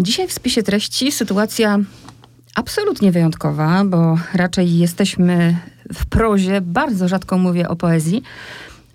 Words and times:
Dzisiaj 0.00 0.28
w 0.28 0.32
spisie 0.32 0.62
treści 0.62 1.12
sytuacja 1.12 1.78
absolutnie 2.54 3.12
wyjątkowa, 3.12 3.84
bo 3.84 4.18
raczej 4.34 4.78
jesteśmy 4.78 5.56
w 5.94 6.06
prozie, 6.06 6.60
bardzo 6.60 7.08
rzadko 7.08 7.38
mówię 7.38 7.68
o 7.68 7.76
poezji. 7.76 8.22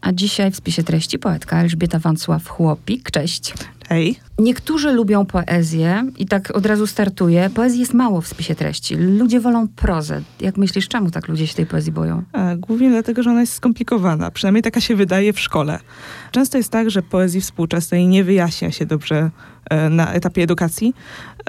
A 0.01 0.11
dzisiaj 0.11 0.51
w 0.51 0.55
spisie 0.55 0.83
treści 0.83 1.19
poetka 1.19 1.57
Elżbieta 1.57 1.99
Wancław 1.99 2.47
Chłopik. 2.47 3.11
Cześć. 3.11 3.53
Hej. 3.89 4.19
Niektórzy 4.39 4.91
lubią 4.91 5.25
poezję 5.25 6.05
i 6.17 6.25
tak 6.25 6.51
od 6.55 6.65
razu 6.65 6.87
startuję. 6.87 7.49
Poezji 7.55 7.79
jest 7.79 7.93
mało 7.93 8.21
w 8.21 8.27
spisie 8.27 8.55
treści. 8.55 8.95
Ludzie 8.95 9.39
wolą 9.39 9.67
prozę. 9.67 10.21
Jak 10.39 10.57
myślisz, 10.57 10.87
czemu 10.87 11.11
tak 11.11 11.27
ludzie 11.27 11.47
się 11.47 11.53
tej 11.53 11.65
poezji 11.65 11.91
boją? 11.91 12.23
A, 12.31 12.55
głównie 12.55 12.89
dlatego, 12.89 13.23
że 13.23 13.29
ona 13.29 13.41
jest 13.41 13.53
skomplikowana. 13.53 14.31
Przynajmniej 14.31 14.63
taka 14.63 14.81
się 14.81 14.95
wydaje 14.95 15.33
w 15.33 15.39
szkole. 15.39 15.79
Często 16.31 16.57
jest 16.57 16.69
tak, 16.69 16.89
że 16.89 17.01
poezji 17.01 17.41
współczesnej 17.41 18.07
nie 18.07 18.23
wyjaśnia 18.23 18.71
się 18.71 18.85
dobrze 18.85 19.31
e, 19.69 19.89
na 19.89 20.13
etapie 20.13 20.43
edukacji 20.43 20.93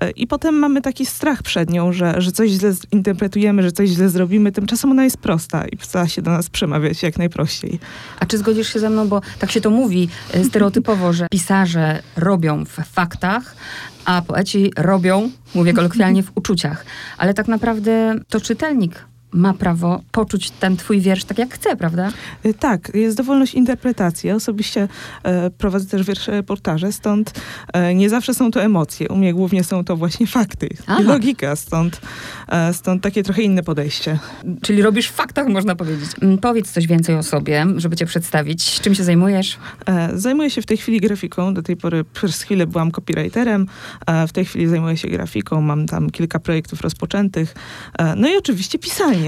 e, 0.00 0.10
i 0.10 0.26
potem 0.26 0.54
mamy 0.54 0.82
taki 0.82 1.06
strach 1.06 1.42
przed 1.42 1.70
nią, 1.70 1.92
że, 1.92 2.14
że 2.20 2.32
coś 2.32 2.50
źle 2.50 2.72
interpretujemy, 2.92 3.62
że 3.62 3.72
coś 3.72 3.88
źle 3.88 4.08
zrobimy. 4.08 4.52
Tymczasem 4.52 4.90
ona 4.90 5.04
jest 5.04 5.16
prosta 5.16 5.64
i 5.66 5.78
stara 5.80 6.08
się 6.08 6.22
do 6.22 6.30
nas 6.30 6.50
przemawiać 6.50 7.02
jak 7.02 7.18
najprościej. 7.18 7.78
A 8.20 8.26
czy 8.26 8.38
zgodzisz 8.38 8.72
się 8.72 8.80
ze 8.80 8.90
mną, 8.90 9.08
bo 9.08 9.20
tak 9.38 9.50
się 9.50 9.60
to 9.60 9.70
mówi 9.70 10.08
e, 10.32 10.44
stereotypowo, 10.44 11.12
że 11.12 11.26
pisarze 11.30 12.02
robią 12.16 12.64
w 12.82 12.88
faktach, 12.92 13.56
a 14.04 14.22
poeci 14.22 14.72
robią, 14.76 15.30
mówię 15.54 15.72
kolokwialnie, 15.72 16.22
w 16.22 16.32
uczuciach. 16.34 16.84
Ale 17.18 17.34
tak 17.34 17.48
naprawdę 17.48 18.14
to 18.28 18.40
czytelnik 18.40 19.04
ma 19.34 19.54
prawo 19.54 20.00
poczuć 20.12 20.50
ten 20.50 20.76
twój 20.76 21.00
wiersz 21.00 21.24
tak, 21.24 21.38
jak 21.38 21.54
chce, 21.54 21.76
prawda? 21.76 22.10
E, 22.44 22.54
tak, 22.54 22.90
jest 22.94 23.16
dowolność 23.16 23.54
interpretacji. 23.54 24.28
Ja 24.28 24.34
osobiście 24.34 24.88
e, 25.22 25.50
prowadzę 25.50 25.86
też 25.86 26.02
wiersze 26.06 26.32
reportaże, 26.32 26.92
stąd 26.92 27.32
e, 27.72 27.94
nie 27.94 28.10
zawsze 28.10 28.34
są 28.34 28.50
to 28.50 28.62
emocje. 28.62 29.08
U 29.08 29.16
mnie 29.16 29.34
głównie 29.34 29.64
są 29.64 29.84
to 29.84 29.96
właśnie 29.96 30.26
fakty 30.26 30.68
Aha. 30.86 31.00
i 31.00 31.04
logika, 31.04 31.56
stąd, 31.56 32.00
e, 32.48 32.74
stąd 32.74 33.02
takie 33.02 33.22
trochę 33.22 33.42
inne 33.42 33.62
podejście. 33.62 34.18
Czyli 34.62 34.82
robisz 34.82 35.08
w 35.08 35.12
faktach, 35.12 35.48
można 35.48 35.74
powiedzieć. 35.76 36.10
Mm, 36.22 36.38
Powiedz 36.38 36.70
coś 36.72 36.86
więcej 36.86 37.14
o 37.16 37.22
sobie, 37.22 37.66
żeby 37.76 37.96
cię 37.96 38.06
przedstawić. 38.06 38.80
Czym 38.80 38.94
się 38.94 39.04
zajmujesz? 39.04 39.58
E, 39.86 40.10
Zajmuję 40.18 40.50
się 40.50 40.62
w 40.62 40.66
tej 40.66 40.76
chwili 40.76 41.00
grafiką. 41.00 41.54
Do 41.54 41.62
tej 41.62 41.76
pory 41.76 42.04
przez 42.04 42.42
chwilę 42.42 42.66
byłam 42.66 42.90
copywriterem. 42.90 43.66
E, 44.06 44.26
W 44.28 44.32
tej 44.32 44.44
chwili 44.44 44.66
zajmuję 44.66 44.96
się 44.96 45.08
grafiką. 45.08 45.60
Mam 45.60 45.86
tam 45.86 46.10
kilka 46.10 46.38
projektów 46.40 46.80
rozpoczętych. 46.80 47.54
E, 47.98 48.14
No 48.16 48.28
i 48.28 48.36
oczywiście 48.36 48.78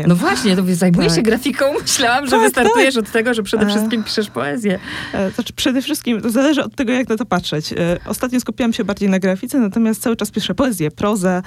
No 0.06 0.16
właśnie, 0.16 0.56
to 0.56 0.62
zajmujesz 0.74 1.12
się 1.12 1.16
Tak. 1.16 1.24
grafiką. 1.24 1.64
Myślałam, 1.82 2.24
że 2.26 2.30
Tak, 2.30 2.40
wystartujesz 2.40 2.96
od 2.96 3.10
tego, 3.12 3.34
że 3.34 3.42
przede 3.42 3.66
E. 3.66 3.68
wszystkim 3.68 4.04
piszesz 4.04 4.30
poezję. 4.30 4.78
E, 5.12 5.30
Znaczy 5.30 5.52
przede 5.52 5.82
wszystkim 5.82 6.20
to 6.20 6.30
zależy 6.30 6.64
od 6.64 6.74
tego, 6.74 6.92
jak 6.92 7.08
na 7.08 7.16
to 7.16 7.26
patrzeć. 7.26 7.72
E, 7.72 7.76
Ostatnio 8.06 8.40
skupiłam 8.40 8.72
się 8.72 8.84
bardziej 8.84 9.08
na 9.08 9.18
grafice, 9.18 9.58
natomiast 9.58 10.02
cały 10.02 10.16
czas 10.16 10.30
piszę 10.30 10.54
poezję, 10.54 10.90
prozę. 10.90 11.42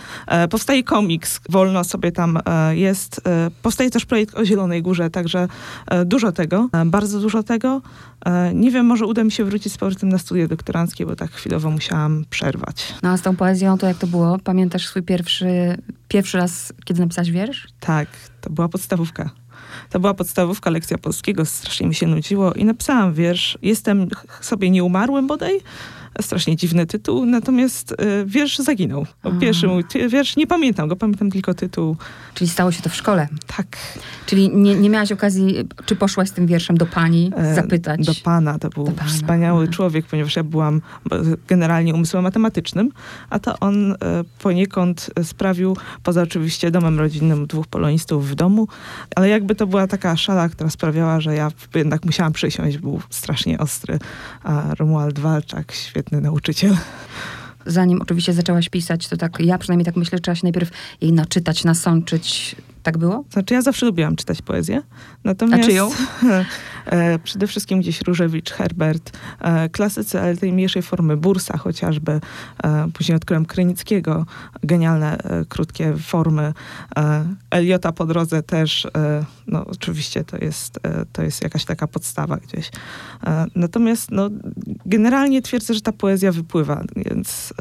Powstaje 0.50 0.84
komiks, 0.84 1.40
wolno 1.50 1.84
sobie 1.84 2.12
tam 2.12 2.40
jest. 2.72 3.22
Powstaje 3.62 3.90
też 3.90 4.06
projekt 4.06 4.36
o 4.38 4.46
Zielonej 4.46 4.82
Górze, 4.82 5.10
także 5.10 5.48
dużo 6.06 6.32
tego, 6.32 6.70
bardzo 6.86 7.20
dużo 7.20 7.44
tego. 7.44 7.82
Nie 8.54 8.72
wiem, 8.72 8.86
może 8.86 9.06
uda 9.06 9.24
mi 9.24 9.32
się 9.32 9.44
wrócić 9.46 9.74
z 9.74 9.78
powrotem 9.78 10.10
na 10.10 10.18
studia 10.18 10.48
doktoranckie, 10.48 11.06
bo 11.06 11.16
tak 11.16 11.32
chwilowo 11.32 11.72
musiałam 11.72 12.26
przerwać. 12.30 12.94
No 13.04 13.10
a 13.10 13.18
z 13.18 13.22
tą 13.22 13.36
poezją 13.36 13.78
to 13.78 13.88
jak 13.88 13.98
to 13.98 14.08
było? 14.08 14.38
Pamiętasz 14.44 14.88
swój 14.88 15.04
pierwszy, 15.04 15.48
pierwszy 16.08 16.38
raz, 16.38 16.74
kiedy 16.86 17.00
napisałaś 17.02 17.32
wiersz? 17.32 17.68
Tak, 17.80 18.08
to 18.42 18.50
była 18.50 18.70
podstawówka. 18.70 19.30
To 19.90 20.00
była 20.00 20.14
podstawówka, 20.14 20.70
lekcja 20.70 20.98
polskiego, 20.98 21.46
strasznie 21.46 21.88
mi 21.88 21.96
się 21.96 22.08
nudziło 22.08 22.54
i 22.54 22.66
napisałam 22.66 23.14
wiersz. 23.14 23.58
Jestem 23.62 24.08
sobie 24.42 24.70
nieumarłym 24.70 25.28
bodaj. 25.28 25.60
Strasznie 26.22 26.56
dziwny 26.56 26.86
tytuł, 26.86 27.26
natomiast 27.26 27.92
y, 27.92 27.96
wiersz 28.26 28.58
zaginął. 28.58 29.06
A. 29.24 29.32
Pierwszy 29.32 29.68
mój 29.68 29.84
wiersz, 30.10 30.36
nie 30.36 30.48
pamiętam 30.48 30.88
go, 30.88 30.96
pamiętam 30.96 31.32
tylko 31.32 31.54
tytuł. 31.54 31.96
Czyli 32.34 32.50
stało 32.50 32.72
się 32.72 32.82
to 32.82 32.90
w 32.90 32.96
szkole. 32.96 33.28
Tak. 33.58 33.78
Czyli 34.26 34.50
nie, 34.56 34.76
nie 34.76 34.90
miałaś 34.90 35.12
okazji, 35.12 35.56
czy 35.86 35.96
poszłaś 35.96 36.30
z 36.30 36.32
tym 36.32 36.48
wierszem 36.48 36.78
do 36.78 36.86
pani 36.86 37.32
e, 37.36 37.56
zapytać? 37.56 38.06
Do 38.06 38.14
pana, 38.24 38.60
to 38.60 38.70
był 38.70 38.86
pana, 38.86 39.10
wspaniały 39.10 39.64
aha. 39.64 39.74
człowiek, 39.74 40.06
ponieważ 40.06 40.36
ja 40.36 40.44
byłam 40.44 40.82
generalnie 41.48 41.94
umysłem 41.94 42.24
matematycznym, 42.24 42.92
a 43.30 43.40
to 43.40 43.60
on 43.60 43.92
e, 43.92 43.96
poniekąd 44.40 45.10
e, 45.16 45.24
sprawił, 45.24 45.78
poza 46.04 46.22
oczywiście 46.22 46.72
domem 46.72 47.00
rodzinnym, 47.00 47.48
dwóch 47.48 47.68
polonistów 47.68 48.30
w 48.30 48.36
domu, 48.36 48.68
ale 49.16 49.30
jakby 49.30 49.56
to 49.56 49.68
była 49.68 49.88
taka 49.88 50.18
szala, 50.18 50.50
która 50.50 50.70
sprawiała, 50.70 51.22
że 51.22 51.36
ja 51.36 51.52
jednak 51.76 52.06
musiałam 52.06 52.34
przysiąść, 52.34 52.78
był 52.78 53.02
strasznie 53.10 53.60
ostry. 53.60 54.00
A 54.44 54.76
Romuald 54.76 55.20
Walczak, 55.20 55.72
świetny 55.72 55.99
nauczyciel. 56.12 56.78
Zanim 57.66 58.02
oczywiście 58.02 58.34
zaczęłaś 58.34 58.70
pisać, 58.70 59.08
to 59.08 59.18
tak, 59.18 59.40
ja 59.40 59.58
przynajmniej 59.58 59.86
tak 59.86 59.96
myślę, 59.96 60.20
trzeba 60.20 60.36
się 60.36 60.46
najpierw 60.46 60.72
jej 61.02 61.14
naczytać, 61.14 61.64
nasączyć. 61.64 62.56
Tak 62.84 62.98
było? 62.98 63.24
Znaczy 63.30 63.54
ja 63.54 63.62
zawsze 63.62 63.86
lubiłam 63.86 64.16
czytać 64.16 64.42
poezję, 64.42 64.82
natomiast... 65.24 65.64
A 65.64 65.66
czyją? 65.66 65.90
e, 66.86 67.20
przede 67.20 67.48
wszystkim 67.48 67.80
gdzieś 67.80 68.02
Różewicz, 68.02 68.52
Herbert, 68.52 69.18
e, 69.40 69.70
klasycy, 69.70 70.22
ale 70.22 70.38
tej 70.38 70.54
mniejszej 70.54 70.82
formy, 70.82 71.18
Bursa 71.18 71.58
chociażby, 71.58 72.22
e, 72.64 72.88
później 72.94 73.16
odkryłem 73.16 73.46
Krynickiego, 73.46 74.26
genialne, 74.64 75.18
e, 75.18 75.46
krótkie 75.46 75.98
formy, 75.98 76.54
e, 76.98 77.26
Eliota 77.52 77.92
po 77.92 78.06
drodze 78.06 78.44
też, 78.44 78.86
e, 78.86 79.26
no 79.48 79.66
oczywiście 79.66 80.24
to 80.24 80.38
jest, 80.38 80.80
e, 80.84 81.06
to 81.14 81.24
jest 81.24 81.44
jakaś 81.44 81.66
taka 81.66 81.88
podstawa 81.88 82.38
gdzieś. 82.38 82.72
Natomiast 83.56 84.12
no, 84.12 84.30
generalnie 84.86 85.42
twierdzę, 85.42 85.74
że 85.74 85.82
ta 85.82 85.92
poezja 85.92 86.32
wypływa, 86.32 86.84
więc... 86.96 87.54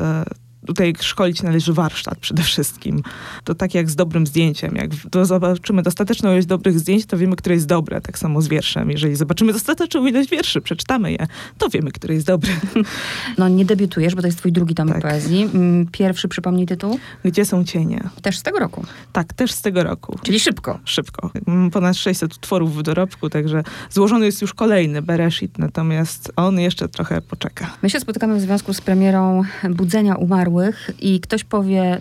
Tutaj 0.68 0.92
szkolić 1.00 1.42
należy 1.42 1.72
warsztat 1.72 2.18
przede 2.18 2.42
wszystkim. 2.42 3.02
To 3.44 3.54
tak 3.54 3.74
jak 3.74 3.90
z 3.90 3.96
dobrym 3.96 4.26
zdjęciem. 4.26 4.74
Jak 4.76 4.90
zobaczymy 5.26 5.82
dostateczną 5.82 6.32
ilość 6.32 6.46
dobrych 6.46 6.78
zdjęć, 6.78 7.06
to 7.06 7.18
wiemy, 7.18 7.36
które 7.36 7.54
jest 7.54 7.66
dobre. 7.66 8.00
Tak 8.00 8.18
samo 8.18 8.42
z 8.42 8.48
wierszem. 8.48 8.90
Jeżeli 8.90 9.16
zobaczymy 9.16 9.52
dostateczną 9.52 10.06
ilość 10.06 10.30
wierszy, 10.30 10.60
przeczytamy 10.60 11.12
je, 11.12 11.26
to 11.58 11.68
wiemy, 11.68 11.90
który 11.92 12.14
jest 12.14 12.26
dobry. 12.26 12.50
No 13.38 13.48
nie 13.48 13.64
debiutujesz, 13.64 14.14
bo 14.14 14.20
to 14.22 14.28
jest 14.28 14.38
twój 14.38 14.52
drugi 14.52 14.74
tom 14.74 14.88
Tak. 14.88 15.02
poezji. 15.02 15.42
Mm, 15.54 15.86
Pierwszy, 15.92 16.28
przypomnij 16.28 16.66
tytuł, 16.66 16.98
Gdzie 17.24 17.44
są 17.44 17.64
cienie? 17.64 18.00
też 18.22 18.38
z 18.38 18.42
tego 18.42 18.58
roku. 18.58 18.84
Tak, 19.12 19.32
też 19.32 19.52
z 19.52 19.62
tego 19.62 19.82
roku. 19.84 20.18
Czyli 20.22 20.40
szybko. 20.40 20.78
Szybko. 20.84 21.30
Mam 21.46 21.70
ponad 21.70 21.96
600 21.96 22.34
utworów 22.34 22.76
w 22.76 22.82
dorobku, 22.82 23.30
także 23.30 23.62
złożony 23.90 24.26
jest 24.26 24.42
już 24.42 24.54
kolejny, 24.54 25.02
Bereshit, 25.02 25.58
natomiast 25.58 26.32
on 26.36 26.60
jeszcze 26.60 26.88
trochę 26.88 27.20
poczeka. 27.20 27.70
My 27.82 27.90
się 27.90 28.00
spotykamy 28.00 28.36
w 28.36 28.40
związku 28.40 28.74
z 28.74 28.80
premierą 28.80 29.42
Budzenia 29.70 30.14
Umarłych 30.14 30.57
i 31.00 31.20
ktoś 31.20 31.44
powie 31.44 32.00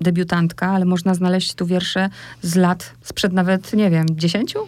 debiutantka, 0.00 0.66
ale 0.66 0.84
można 0.84 1.14
znaleźć 1.14 1.54
tu 1.54 1.66
wiersze 1.66 2.10
z 2.42 2.56
lat, 2.56 2.92
sprzed 3.02 3.32
nawet, 3.32 3.72
nie 3.72 3.90
wiem, 3.90 4.06
dziesięciu? 4.10 4.58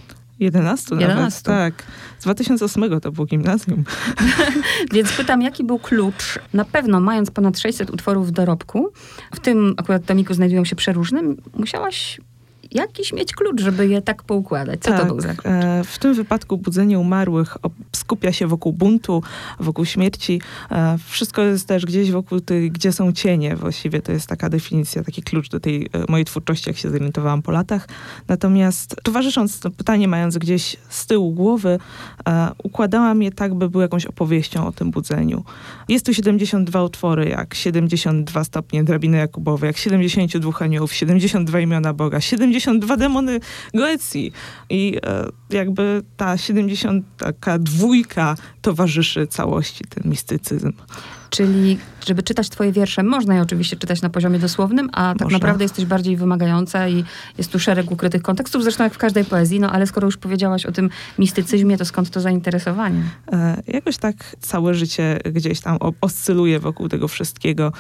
11 0.41 0.95
nawet, 0.95 1.09
11. 1.09 1.43
tak. 1.43 1.85
Z 2.19 2.23
2008 2.23 3.01
to 3.01 3.13
było 3.13 3.27
gimnazjum. 3.27 3.85
Więc 4.95 5.13
pytam, 5.13 5.43
jaki 5.43 5.65
był 5.65 5.79
klucz? 5.79 6.39
Na 6.53 6.65
pewno, 6.65 7.01
mając 7.01 7.31
ponad 7.31 7.59
600 7.59 7.91
utworów 7.91 8.29
w 8.29 8.31
dorobku, 8.31 8.93
w 9.35 9.41
tym 9.41 9.75
akurat 9.77 10.05
tomiku 10.05 10.35
znajdują 10.35 10.65
się 10.65 10.77
przeróżne, 10.77 11.23
musiałaś 11.55 12.21
jakiś 12.75 13.13
mieć 13.13 13.33
klucz, 13.33 13.61
żeby 13.61 13.89
je 13.89 14.03
tak 14.03 14.23
poukładać. 14.23 14.81
Co 14.81 14.91
to 14.91 14.97
tak, 14.99 15.07
był 15.07 15.21
za 15.21 15.35
klucz? 15.35 15.47
e, 15.47 15.85
W 15.85 15.99
tym 15.99 16.15
wypadku 16.15 16.59
budzenie 16.59 16.99
umarłych 16.99 17.57
skupia 17.97 18.33
się 18.33 18.47
wokół 18.47 18.73
buntu, 18.73 19.23
wokół 19.61 19.85
śmierci. 19.85 20.41
E, 20.71 20.99
Wszystko 21.07 21.43
jest 21.43 21.69
też 21.69 21.87
gdzieś 21.87 22.11
wokół 22.11 22.41
tych, 22.41 22.73
gdzie 22.73 22.93
są 22.93 23.13
cienie. 23.13 23.57
Właściwie 23.57 24.03
to 24.03 24.13
jest 24.13 24.27
taka 24.27 24.49
definicja, 24.49 25.05
taki 25.05 25.23
klucz 25.23 25.49
do 25.49 25.61
tej 25.61 25.89
e, 25.93 26.05
mojej 26.09 26.25
twórczości, 26.25 26.71
jak 26.71 26.77
się 26.77 26.91
zorientowałam 26.91 27.43
po 27.43 27.53
latach. 27.53 27.89
Natomiast 28.29 28.97
towarzysząc 29.03 29.61
to 29.61 29.71
pytanie, 29.71 30.09
mając 30.09 30.39
gdzieś 30.39 30.77
z 30.89 31.07
tyłu 31.07 31.33
głowy, 31.33 31.79
e, 32.29 32.49
układałam 32.63 33.23
je 33.23 33.33
tak, 33.33 33.55
by 33.55 33.69
były 33.71 33.85
jakąś 33.85 34.07
opowieścią 34.07 34.67
o 34.67 34.73
tym 34.73 34.91
budzeniu. 34.91 35.45
Jest 35.89 36.07
tu 36.07 36.15
72 36.15 36.83
utwory, 36.85 37.29
jak 37.29 37.55
72 37.55 38.45
stopnie 38.45 38.85
drabiny 38.85 39.19
Jakubowej, 39.19 39.67
jak 39.69 39.77
72 39.77 40.53
aniołów, 40.61 40.95
72 40.95 41.61
imiona 41.61 41.93
Boga, 41.95 42.21
72 42.63 42.97
demony 42.97 43.41
Goecji. 43.75 44.33
I 44.71 44.99
e, 45.07 45.25
jakby 45.51 46.03
ta 46.17 46.39
70 46.39 47.05
taka 47.17 47.59
dwójka 47.59 48.37
towarzyszy 48.63 49.27
całości, 49.27 49.85
ten 49.89 50.11
mistycyzm. 50.11 50.73
Czyli, 51.31 51.79
żeby 52.07 52.23
czytać 52.23 52.49
twoje 52.49 52.73
wiersze, 52.73 53.03
można 53.03 53.35
je 53.35 53.43
oczywiście 53.43 53.77
czytać 53.77 54.03
na 54.03 54.11
poziomie 54.11 54.39
dosłownym, 54.39 54.91
a 54.93 55.13
tak 55.13 55.21
Można. 55.21 55.39
naprawdę 55.39 55.65
jesteś 55.65 55.85
bardziej 55.85 56.17
wymagająca 56.17 56.89
i 56.89 57.05
jest 57.39 57.53
tu 57.53 57.59
szereg 57.59 57.91
ukrytych 57.91 58.23
kontekstów, 58.23 58.63
zresztą 58.63 58.85
jak 58.85 58.95
w 58.95 58.99
każdej 58.99 59.25
poezji, 59.25 59.61
no 59.61 59.73
ale 59.73 59.87
skoro 59.87 60.07
już 60.07 60.17
powiedziałaś 60.17 60.67
o 60.67 60.73
tym 60.73 60.91
mistycyzmie, 61.19 61.79
to 61.79 61.85
skąd 61.85 62.11
to 62.11 62.21
zainteresowanie? 62.21 63.03
E, 63.33 63.63
Jakoś 63.67 63.97
tak 63.97 64.37
całe 64.41 64.75
życie 64.75 65.19
gdzieś 65.33 65.61
tam 65.61 65.79
oscyluje 66.01 66.61
wokół 66.61 66.89
tego 66.89 67.09
wszystkiego. 67.09 67.73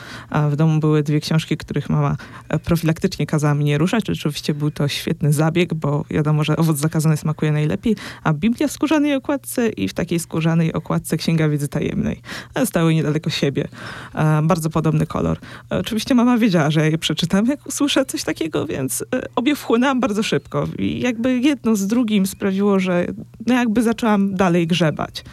W 0.50 0.56
domu 0.56 0.80
były 0.80 1.02
dwie 1.02 1.20
książki, 1.20 1.56
których 1.56 1.90
mama 1.90 2.16
e, 2.48 2.58
profilaktycznie 2.58 3.26
kazała 3.26 3.54
mi 3.54 3.64
nie 3.64 3.78
ruszać. 3.78 4.10
Oczywiście 4.10 4.54
był 4.54 4.70
to 4.70 4.88
świetny 4.88 5.32
zabieg, 5.32 5.74
bo 5.74 6.04
wiadomo, 6.10 6.44
że 6.44 6.56
owoc 6.56 6.76
zakazany 6.76 7.16
smakuje 7.16 7.52
najlepiej, 7.52 7.96
a 8.22 8.32
Biblia 8.32 8.68
w 8.68 8.72
skórzanej 8.72 9.14
okładce 9.14 9.68
i 9.68 9.88
w 9.88 9.94
takiej 9.94 10.18
skórzanej 10.18 10.72
okładce 10.72 11.16
Księga 11.16 11.48
Wiedzy 11.48 11.68
Tajemnej. 11.68 12.22
Ale 12.54 12.66
Stały 12.66 12.94
niedaleko 12.94 13.30
siebie. 13.30 13.68
E, 14.14 14.42
bardzo 14.42 14.70
podobny 14.70 15.06
kolor. 15.06 15.38
E, 15.72 15.78
oczywiście 15.78 16.14
mama 16.14 16.38
wiedziała, 16.38 16.70
że 16.70 16.80
ja 16.80 16.86
je 16.86 16.98
przeczytam, 16.98 17.46
jak 17.46 17.66
usłyszę 17.66 18.04
coś 18.04 18.24
takiego, 18.24 18.66
więc 18.66 19.04
e, 19.14 19.22
obie 19.36 19.56
wchłonęłam 19.56 20.00
bardzo 20.00 20.22
szybko. 20.22 20.68
I 20.78 21.00
jakby 21.00 21.38
jedno 21.38 21.76
z 21.76 21.86
drugim 21.86 22.26
sprawiło, 22.26 22.80
że 22.80 23.06
no 23.46 23.54
jakby 23.54 23.82
zaczęłam 23.82 24.34
dalej 24.34 24.66
grzebać 24.66 25.24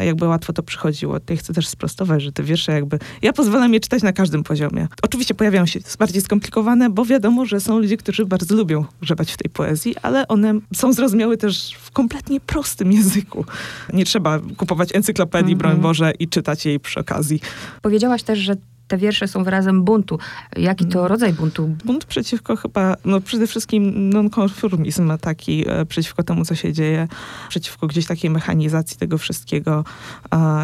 jakby 0.00 0.26
łatwo 0.26 0.52
to 0.52 0.62
przychodziło. 0.62 1.20
Tutaj 1.20 1.36
chcę 1.36 1.52
też 1.52 1.68
sprostować, 1.68 2.22
że 2.22 2.32
te 2.32 2.42
wiersze 2.42 2.72
jakby... 2.72 2.98
Ja 3.22 3.32
pozwalam 3.32 3.74
je 3.74 3.80
czytać 3.80 4.02
na 4.02 4.12
każdym 4.12 4.42
poziomie. 4.42 4.88
Oczywiście 5.02 5.34
pojawiają 5.34 5.66
się, 5.66 5.80
bardziej 5.98 6.22
skomplikowane, 6.22 6.90
bo 6.90 7.04
wiadomo, 7.04 7.46
że 7.46 7.60
są 7.60 7.78
ludzie, 7.78 7.96
którzy 7.96 8.26
bardzo 8.26 8.54
lubią 8.54 8.84
grzebać 9.00 9.32
w 9.32 9.36
tej 9.36 9.50
poezji, 9.50 9.94
ale 10.02 10.28
one 10.28 10.54
są 10.74 10.92
zrozumiałe 10.92 11.36
też 11.36 11.74
w 11.80 11.90
kompletnie 11.90 12.40
prostym 12.40 12.92
języku. 12.92 13.44
Nie 13.92 14.04
trzeba 14.04 14.38
kupować 14.56 14.94
encyklopedii, 14.94 15.52
mm 15.52 15.58
-hmm. 15.58 15.62
broń 15.62 15.80
Boże, 15.80 16.12
i 16.18 16.28
czytać 16.28 16.66
jej 16.66 16.80
przy 16.80 17.00
okazji. 17.00 17.40
Powiedziałaś 17.82 18.22
też, 18.22 18.38
że 18.38 18.56
te 18.92 18.98
wiersze 18.98 19.28
są 19.28 19.44
wyrazem 19.44 19.84
buntu. 19.84 20.18
Jaki 20.56 20.86
to 20.86 20.98
mm. 20.98 21.08
rodzaj 21.08 21.32
buntu? 21.32 21.76
Bunt 21.84 22.04
przeciwko 22.04 22.56
chyba, 22.56 22.96
no 23.04 23.20
przede 23.20 23.46
wszystkim 23.46 24.10
nonkonformizm 24.10 25.18
taki, 25.20 25.64
e, 25.68 25.86
przeciwko 25.86 26.22
temu, 26.22 26.44
co 26.44 26.54
się 26.54 26.72
dzieje, 26.72 27.08
przeciwko 27.48 27.86
gdzieś 27.86 28.06
takiej 28.06 28.30
mechanizacji 28.30 28.98
tego 28.98 29.18
wszystkiego, 29.18 29.84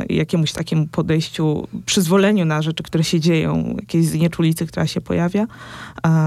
jakiemuś 0.09 0.53
takiemu 0.53 0.87
podejściu, 0.87 1.69
przyzwoleniu 1.87 2.45
na 2.45 2.63
rzeczy, 2.63 2.83
które 2.83 3.05
się 3.05 3.21
dzieją, 3.21 3.75
jakiejś 3.81 4.07
znieczulicy, 4.07 4.67
która 4.67 4.87
się 4.87 5.01
pojawia. 5.01 5.47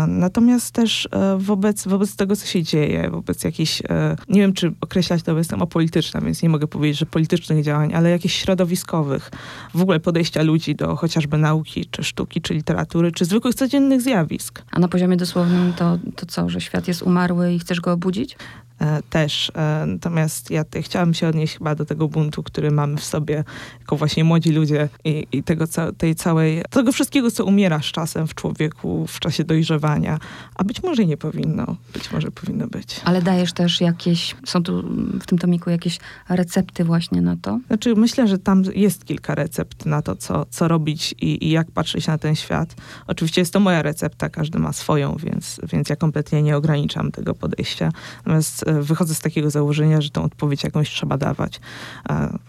natomiast 0.08 0.72
też 0.72 1.08
e, 1.12 1.38
wobec, 1.38 1.88
wobec 1.88 2.16
tego, 2.16 2.36
co 2.36 2.46
się 2.46 2.64
dzieje, 2.64 3.10
wobec 3.10 3.44
jakichś, 3.44 3.82
e, 3.82 4.16
nie 4.30 4.42
wiem, 4.42 4.54
czy 4.54 4.74
określać 4.82 5.24
to, 5.24 5.32
bo 5.32 5.38
jestem 5.38 5.62
apolityczna, 5.62 6.22
więc 6.22 6.44
nie 6.44 6.50
mogę 6.50 6.68
powiedzieć, 6.68 7.00
że 7.00 7.06
politycznych 7.06 7.64
działań, 7.64 7.94
ale 7.94 8.10
jakichś 8.10 8.36
środowiskowych, 8.36 9.32
w 9.74 9.82
ogóle 9.82 10.00
podejścia 10.00 10.42
ludzi 10.42 10.76
do 10.76 10.96
chociażby 10.96 11.38
nauki, 11.38 11.86
czy 11.92 12.04
sztuki, 12.04 12.42
czy 12.42 12.54
literatury, 12.54 13.12
czy 13.12 13.26
zwykłych 13.26 13.56
codziennych 13.56 14.02
zjawisk. 14.02 14.62
A 14.72 14.80
na 14.80 14.88
poziomie 14.88 15.18
dosłownym 15.18 15.74
to, 15.74 16.00
to 16.16 16.26
co, 16.26 16.50
że 16.50 16.62
świat 16.62 16.88
jest 16.88 17.02
umarły 17.02 17.54
i 17.54 17.60
chcesz 17.60 17.82
go 17.82 17.92
obudzić? 17.92 18.38
E, 18.82 19.02
też. 19.10 19.52
E, 19.56 19.86
natomiast 19.88 20.52
ja 20.52 20.66
chciałam 20.82 21.14
się 21.14 21.28
odnieść 21.28 21.58
chyba 21.58 21.76
do 21.76 21.86
tego 21.86 22.08
buntu, 22.08 22.44
który 22.44 22.72
mamy 22.72 22.98
w 22.98 23.04
sobie 23.04 23.44
jako 23.80 23.98
właśnie 23.98 24.24
młodzi 24.24 24.52
ludzie 24.52 24.90
i, 25.04 25.28
i 25.32 25.44
tego, 25.44 25.66
tej 25.98 26.16
całej, 26.16 26.64
tego 26.70 26.92
wszystkiego, 26.92 27.32
co 27.32 27.46
umiera 27.46 27.80
z 27.80 27.86
czasem 27.86 28.28
w 28.28 28.36
człowieku 28.36 29.08
w 29.08 29.20
czasie 29.20 29.44
dojrzewania. 29.44 30.20
A 30.56 30.64
być 30.64 30.84
może 30.84 31.06
nie 31.06 31.18
powinno, 31.18 31.76
być 31.94 32.12
może 32.12 32.32
powinno 32.32 32.68
być. 32.68 33.02
Ale 33.04 33.22
dajesz 33.22 33.54
też 33.54 33.82
jakieś, 33.82 34.36
są 34.46 34.64
tu 34.64 34.84
w 35.22 35.26
tym 35.26 35.38
tomiku 35.38 35.70
jakieś 35.70 36.00
recepty 36.30 36.84
właśnie 36.84 37.22
na 37.22 37.38
to? 37.42 37.60
Znaczy 37.68 37.96
myślę, 37.96 38.28
że 38.28 38.38
tam 38.38 38.64
jest 38.76 39.06
kilka 39.06 39.36
recept 39.36 39.86
na 39.86 40.02
to, 40.02 40.16
co, 40.16 40.46
co 40.50 40.68
robić 40.68 41.16
i, 41.22 41.48
i 41.48 41.50
jak 41.50 41.71
patrzeć 41.72 42.08
na 42.08 42.18
ten 42.18 42.36
świat. 42.36 42.76
Oczywiście 43.08 43.42
jest 43.42 43.54
to 43.54 43.60
moja 43.60 43.82
recepta, 43.82 44.30
każdy 44.30 44.60
ma 44.60 44.74
swoją, 44.74 45.16
więc, 45.16 45.62
więc 45.74 45.90
ja 45.90 45.96
kompletnie 45.96 46.44
nie 46.44 46.58
ograniczam 46.58 47.12
tego 47.12 47.36
podejścia. 47.36 47.92
Natomiast 48.18 48.66
wychodzę 48.82 49.16
z 49.16 49.20
takiego 49.20 49.50
założenia, 49.50 50.02
że 50.02 50.10
tą 50.10 50.24
odpowiedź 50.24 50.64
jakąś 50.64 50.90
trzeba 50.90 51.18
dawać. 51.18 51.60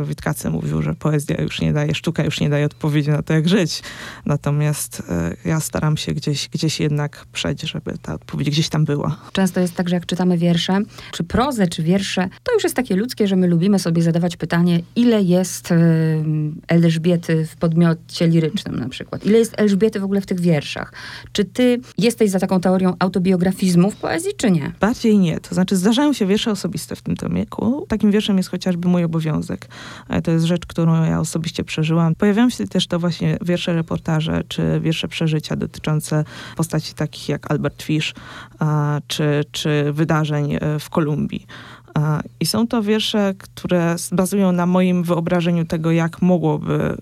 Witkacy 0.01 0.51
mówił, 0.51 0.83
że 0.83 0.95
poezja 0.95 1.43
już 1.43 1.61
nie 1.61 1.73
daje, 1.73 1.95
sztuka 1.95 2.25
już 2.25 2.41
nie 2.41 2.51
daje 2.51 2.67
odpowiedzi 2.67 3.11
na 3.11 3.23
to, 3.23 3.33
jak 3.35 3.49
żyć. 3.49 3.83
Natomiast 4.27 5.03
e, 5.09 5.37
ja 5.45 5.61
staram 5.61 5.97
się 5.97 6.13
gdzieś, 6.13 6.49
gdzieś 6.49 6.81
jednak 6.81 7.27
przejść, 7.33 7.61
żeby 7.63 7.99
ta 8.03 8.15
odpowiedź 8.15 8.51
gdzieś 8.51 8.69
tam 8.69 8.85
była. 8.85 9.17
Często 9.33 9.61
jest 9.61 9.75
tak, 9.75 9.89
że 9.89 9.95
jak 9.95 10.07
czytamy 10.07 10.39
wiersze, 10.39 10.79
czy 11.13 11.25
prozę, 11.25 11.67
czy 11.67 11.83
wiersze, 11.83 12.29
to 12.43 12.55
już 12.55 12.65
jest 12.65 12.77
takie 12.77 12.97
ludzkie, 12.97 13.27
że 13.29 13.37
my 13.37 13.47
lubimy 13.47 13.79
sobie 13.79 14.03
zadawać 14.03 14.37
pytanie, 14.37 14.81
ile 14.97 15.23
jest 15.23 15.75
Elżbiety 16.69 17.47
w 17.47 17.57
podmiocie 17.57 18.29
lirycznym 18.29 18.81
na 18.81 18.89
przykład. 18.89 19.12
Ile 19.25 19.39
jest 19.39 19.55
Elżbiety 19.57 20.01
w 20.01 20.05
ogóle 20.05 20.21
w 20.21 20.27
tych 20.27 20.41
wierszach? 20.41 20.93
Czy 21.33 21.45
ty 21.45 21.81
jesteś 21.99 22.31
za 22.31 22.39
taką 22.39 22.61
teorią 22.61 22.97
autobiografizmu 22.99 23.91
w 23.91 23.97
poezji, 23.97 24.31
czy 24.37 24.51
nie? 24.51 24.73
Bardziej 24.81 25.19
nie. 25.19 25.41
To 25.41 25.55
znaczy 25.55 25.77
zdarzają 25.77 26.13
się 26.13 26.27
wiersze 26.27 26.51
osobiste 26.51 26.97
w 26.97 27.03
tym 27.03 27.17
tomiku. 27.17 27.87
Takim 27.89 28.11
wierszem 28.11 28.37
jest 28.37 28.49
chociażby 28.49 28.89
mój 28.89 29.05
obowiązek. 29.05 29.69
To 30.25 30.31
jest 30.31 30.45
rzecz, 30.45 30.67
którą 30.67 31.05
ja 31.05 31.21
osobiście 31.21 31.65
przeżyłam. 31.65 32.15
Pojawiają 32.15 32.51
się 32.51 32.67
też 32.67 32.87
to 32.87 32.99
właśnie 32.99 33.39
wiersze 33.43 33.75
reportaże, 33.75 34.43
czy 34.49 34.81
wiersze 34.81 35.09
przeżycia 35.09 35.57
dotyczące 35.57 36.25
postaci 36.57 36.95
takich 36.95 37.29
jak 37.29 37.51
Albert 37.51 37.83
Fish, 37.83 38.15
czy, 39.07 39.45
czy 39.53 39.93
wydarzeń 39.93 40.55
e, 40.55 40.79
w 40.79 40.91
Kolumbii. 40.91 41.47
I 42.41 42.47
są 42.47 42.67
to 42.67 42.83
wiersze, 42.83 43.35
które 43.39 43.97
bazują 44.13 44.53
na 44.53 44.67
moim 44.67 45.03
wyobrażeniu 45.03 45.65
tego, 45.65 45.91
jak 45.91 46.23
mogłoby 46.23 46.75
e, 46.75 46.97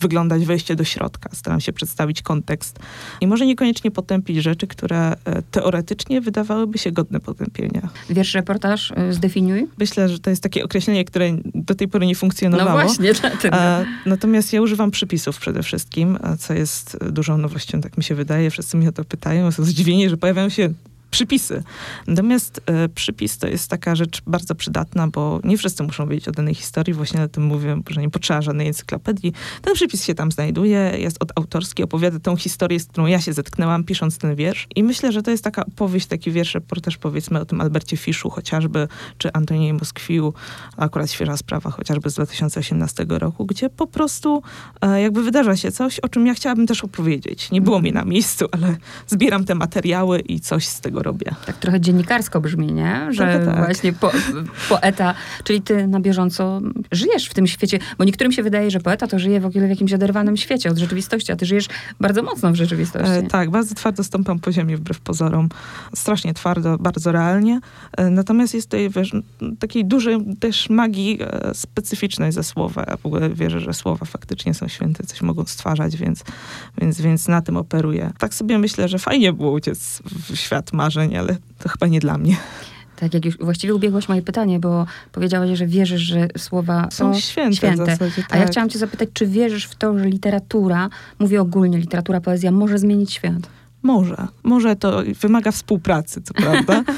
wyglądać 0.00 0.44
wejście 0.44 0.76
do 0.76 0.84
środka. 0.84 1.30
Staram 1.32 1.60
się 1.60 1.72
przedstawić 1.72 2.22
kontekst 2.22 2.78
i 3.20 3.26
może 3.26 3.46
niekoniecznie 3.46 3.90
potępić 3.90 4.36
rzeczy, 4.36 4.66
które 4.66 5.12
e, 5.24 5.42
teoretycznie 5.50 6.20
wydawałyby 6.20 6.78
się 6.78 6.92
godne 6.92 7.20
potępienia. 7.20 7.88
Wiersz 8.10 8.34
reportaż 8.34 8.92
e, 8.96 9.12
zdefiniuj? 9.12 9.66
Myślę, 9.78 10.08
że 10.08 10.18
to 10.18 10.30
jest 10.30 10.42
takie 10.42 10.64
określenie, 10.64 11.04
które 11.04 11.30
do 11.54 11.74
tej 11.74 11.88
pory 11.88 12.06
nie 12.06 12.14
funkcjonowało. 12.14 12.78
No 12.78 12.86
właśnie, 12.86 13.12
dlatego. 13.20 13.56
Natomiast 14.06 14.52
ja 14.52 14.62
używam 14.62 14.90
przypisów 14.90 15.38
przede 15.38 15.62
wszystkim, 15.62 16.18
co 16.38 16.54
jest 16.54 16.98
dużą 17.10 17.38
nowością, 17.38 17.80
tak 17.80 17.96
mi 17.98 18.04
się 18.04 18.14
wydaje. 18.14 18.50
Wszyscy 18.50 18.76
mnie 18.76 18.88
o 18.88 18.92
to 18.92 19.04
pytają, 19.04 19.50
są 19.50 19.64
zdziwieni, 19.64 20.08
że 20.08 20.16
pojawiają 20.16 20.48
się 20.48 20.74
przypisy. 21.14 21.62
Natomiast 22.06 22.60
e, 22.66 22.88
przypis 22.88 23.38
to 23.38 23.46
jest 23.46 23.70
taka 23.70 23.94
rzecz 23.94 24.22
bardzo 24.26 24.54
przydatna, 24.54 25.08
bo 25.08 25.40
nie 25.44 25.58
wszyscy 25.58 25.82
muszą 25.82 26.08
wiedzieć 26.08 26.28
o 26.28 26.32
danej 26.32 26.54
historii. 26.54 26.94
Właśnie 26.94 27.22
o 27.22 27.28
tym 27.28 27.44
mówię, 27.44 27.76
że 27.90 28.00
nie 28.00 28.10
potrzeba 28.10 28.42
żadnej 28.42 28.66
encyklopedii. 28.68 29.32
Ten 29.62 29.74
przypis 29.74 30.04
się 30.04 30.14
tam 30.14 30.32
znajduje, 30.32 30.92
jest 30.98 31.16
od 31.20 31.32
autorski, 31.38 31.82
opowiada 31.82 32.18
tą 32.18 32.36
historię, 32.36 32.80
z 32.80 32.86
którą 32.86 33.06
ja 33.06 33.20
się 33.20 33.32
zetknęłam, 33.32 33.84
pisząc 33.84 34.18
ten 34.18 34.34
wiersz. 34.34 34.66
I 34.76 34.82
myślę, 34.82 35.12
że 35.12 35.22
to 35.22 35.30
jest 35.30 35.44
taka 35.44 35.66
opowieść, 35.66 36.06
taki 36.06 36.30
wiersz, 36.30 36.54
reportaż 36.54 36.96
powiedzmy 36.96 37.40
o 37.40 37.44
tym 37.44 37.60
Albercie 37.60 37.96
Fiszu 37.96 38.30
chociażby, 38.30 38.88
czy 39.18 39.32
Antonie 39.32 39.74
Moskwiu, 39.74 40.34
akurat 40.76 41.10
świeża 41.10 41.36
sprawa 41.36 41.70
chociażby 41.70 42.10
z 42.10 42.14
2018 42.14 43.06
roku, 43.08 43.46
gdzie 43.46 43.70
po 43.70 43.86
prostu 43.86 44.42
e, 44.80 45.02
jakby 45.02 45.22
wydarza 45.22 45.56
się 45.56 45.72
coś, 45.72 46.00
o 46.00 46.08
czym 46.08 46.26
ja 46.26 46.34
chciałabym 46.34 46.66
też 46.66 46.84
opowiedzieć. 46.84 47.50
Nie 47.50 47.60
było 47.60 47.80
mi 47.82 47.92
na 47.92 48.04
miejscu, 48.04 48.46
ale 48.52 48.76
zbieram 49.06 49.44
te 49.44 49.54
materiały 49.54 50.20
i 50.20 50.40
coś 50.40 50.66
z 50.66 50.80
tego 50.80 51.02
robię. 51.04 51.34
Tak 51.46 51.56
trochę 51.56 51.80
dziennikarsko 51.80 52.40
brzmi, 52.40 52.72
nie? 52.72 53.06
Że 53.10 53.40
tak. 53.46 53.56
właśnie 53.56 53.92
po, 53.92 54.10
poeta, 54.68 55.14
czyli 55.44 55.62
ty 55.62 55.86
na 55.86 56.00
bieżąco 56.00 56.60
żyjesz 56.92 57.28
w 57.28 57.34
tym 57.34 57.46
świecie, 57.46 57.78
bo 57.98 58.04
niektórym 58.04 58.32
się 58.32 58.42
wydaje, 58.42 58.70
że 58.70 58.80
poeta 58.80 59.06
to 59.06 59.18
żyje 59.18 59.40
w 59.40 59.46
ogóle 59.46 59.66
w 59.66 59.70
jakimś 59.70 59.92
oderwanym 59.92 60.36
świecie 60.36 60.70
od 60.70 60.78
rzeczywistości, 60.78 61.32
a 61.32 61.36
ty 61.36 61.46
żyjesz 61.46 61.68
bardzo 62.00 62.22
mocno 62.22 62.52
w 62.52 62.54
rzeczywistości. 62.54 63.12
E, 63.12 63.22
tak, 63.22 63.50
bardzo 63.50 63.74
twardo 63.74 64.04
stąpam 64.04 64.38
po 64.38 64.52
ziemi 64.52 64.76
wbrew 64.76 65.00
pozorom. 65.00 65.48
Strasznie 65.94 66.34
twardo, 66.34 66.78
bardzo 66.78 67.12
realnie. 67.12 67.60
E, 67.96 68.10
natomiast 68.10 68.54
jest 68.54 68.66
tutaj 68.70 68.90
wiesz, 68.90 69.12
takiej 69.58 69.84
dużej 69.84 70.18
też 70.40 70.70
magii 70.70 71.18
e, 71.20 71.54
specyficznej 71.54 72.32
ze 72.32 72.44
słowa. 72.44 72.84
Ja 72.88 72.96
w 72.96 73.06
ogóle 73.06 73.30
wierzę, 73.30 73.60
że 73.60 73.72
słowa 73.72 74.06
faktycznie 74.06 74.54
są 74.54 74.68
święte, 74.68 75.04
coś 75.06 75.22
mogą 75.22 75.44
stwarzać, 75.44 75.96
więc, 75.96 76.24
więc, 76.78 77.00
więc 77.00 77.28
na 77.28 77.42
tym 77.42 77.56
operuję. 77.56 78.12
Tak 78.18 78.34
sobie 78.34 78.58
myślę, 78.58 78.88
że 78.88 78.98
fajnie 78.98 79.32
było 79.32 79.52
uciec 79.52 80.02
w 80.04 80.36
świat 80.36 80.72
marzeń 80.72 80.93
marzeń, 80.94 81.16
ale 81.16 81.36
to 81.58 81.68
chyba 81.68 81.86
nie 81.86 82.00
dla 82.00 82.18
mnie. 82.18 82.36
Tak, 82.96 83.14
jak 83.14 83.24
już 83.24 83.38
właściwie 83.38 83.74
ubiegłaś 83.74 84.08
moje 84.08 84.22
pytanie, 84.22 84.60
bo 84.60 84.86
powiedziałaś, 85.12 85.50
że 85.58 85.66
wierzysz, 85.66 86.00
że 86.02 86.28
słowa 86.38 86.88
są, 86.90 87.14
są 87.14 87.20
święte. 87.20 87.56
święte. 87.56 87.86
Zasadzie, 87.86 88.22
tak. 88.22 88.32
A 88.32 88.36
ja 88.36 88.42
tak. 88.42 88.50
chciałam 88.50 88.70
cię 88.70 88.78
zapytać, 88.78 89.08
czy 89.12 89.26
wierzysz 89.26 89.64
w 89.64 89.74
to, 89.74 89.98
że 89.98 90.04
literatura, 90.04 90.88
mówię 91.18 91.40
ogólnie, 91.40 91.78
literatura, 91.78 92.20
poezja 92.20 92.50
może 92.50 92.78
zmienić 92.78 93.12
świat? 93.12 93.48
Może. 93.84 94.16
Może 94.42 94.76
to 94.76 95.02
wymaga 95.20 95.52
współpracy, 95.52 96.22
co 96.22 96.34
prawda. 96.34 96.84